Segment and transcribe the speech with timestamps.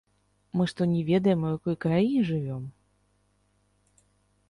[0.59, 2.63] Мы што не ведаем, у якой краіне жывём?